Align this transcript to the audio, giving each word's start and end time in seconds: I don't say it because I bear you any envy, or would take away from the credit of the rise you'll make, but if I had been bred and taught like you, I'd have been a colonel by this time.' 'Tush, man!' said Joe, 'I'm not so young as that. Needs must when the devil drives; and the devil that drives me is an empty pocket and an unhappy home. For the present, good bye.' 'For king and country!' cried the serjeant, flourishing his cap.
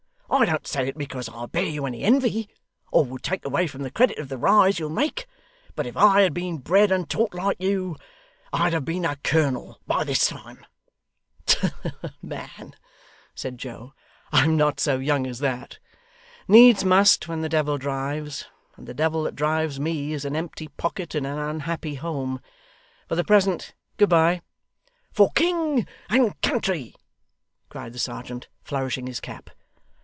I 0.33 0.45
don't 0.45 0.65
say 0.65 0.87
it 0.87 0.97
because 0.97 1.27
I 1.27 1.45
bear 1.47 1.65
you 1.65 1.85
any 1.85 2.03
envy, 2.03 2.47
or 2.89 3.03
would 3.03 3.21
take 3.21 3.43
away 3.43 3.67
from 3.67 3.83
the 3.83 3.91
credit 3.91 4.17
of 4.17 4.29
the 4.29 4.37
rise 4.37 4.79
you'll 4.79 4.89
make, 4.89 5.27
but 5.75 5.85
if 5.85 5.97
I 5.97 6.21
had 6.21 6.33
been 6.33 6.59
bred 6.59 6.89
and 6.89 7.07
taught 7.07 7.33
like 7.33 7.57
you, 7.61 7.97
I'd 8.53 8.71
have 8.71 8.85
been 8.85 9.03
a 9.03 9.17
colonel 9.17 9.81
by 9.85 10.05
this 10.05 10.27
time.' 10.29 10.65
'Tush, 11.45 11.73
man!' 12.21 12.77
said 13.35 13.57
Joe, 13.57 13.91
'I'm 14.31 14.55
not 14.55 14.79
so 14.79 14.99
young 14.99 15.27
as 15.27 15.39
that. 15.39 15.79
Needs 16.47 16.85
must 16.85 17.27
when 17.27 17.41
the 17.41 17.49
devil 17.49 17.77
drives; 17.77 18.45
and 18.77 18.87
the 18.87 18.93
devil 18.93 19.23
that 19.23 19.35
drives 19.35 19.81
me 19.81 20.13
is 20.13 20.23
an 20.23 20.37
empty 20.37 20.69
pocket 20.69 21.13
and 21.13 21.27
an 21.27 21.37
unhappy 21.37 21.95
home. 21.95 22.39
For 23.09 23.15
the 23.15 23.25
present, 23.25 23.75
good 23.97 24.09
bye.' 24.09 24.41
'For 25.11 25.29
king 25.31 25.85
and 26.09 26.39
country!' 26.41 26.95
cried 27.67 27.91
the 27.91 27.99
serjeant, 27.99 28.47
flourishing 28.63 29.07
his 29.07 29.19
cap. 29.19 29.49